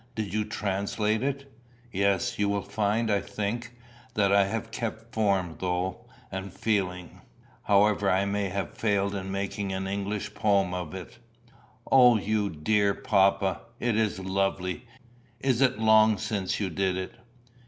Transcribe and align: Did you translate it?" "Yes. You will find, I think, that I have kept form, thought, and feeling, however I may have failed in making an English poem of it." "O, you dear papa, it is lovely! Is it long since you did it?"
Did 0.15 0.33
you 0.33 0.45
translate 0.45 1.21
it?" 1.21 1.45
"Yes. 1.91 2.39
You 2.39 2.49
will 2.49 2.63
find, 2.63 3.11
I 3.11 3.21
think, 3.21 3.77
that 4.15 4.31
I 4.33 4.45
have 4.45 4.71
kept 4.71 5.13
form, 5.13 5.53
thought, 5.53 6.07
and 6.31 6.51
feeling, 6.51 7.21
however 7.61 8.09
I 8.09 8.25
may 8.25 8.49
have 8.49 8.75
failed 8.75 9.13
in 9.13 9.29
making 9.31 9.71
an 9.73 9.85
English 9.85 10.33
poem 10.33 10.73
of 10.73 10.95
it." 10.95 11.19
"O, 11.91 12.17
you 12.17 12.49
dear 12.49 12.95
papa, 12.95 13.61
it 13.79 13.95
is 13.95 14.17
lovely! 14.17 14.87
Is 15.39 15.61
it 15.61 15.77
long 15.77 16.17
since 16.17 16.59
you 16.59 16.71
did 16.71 16.97
it?" 16.97 17.13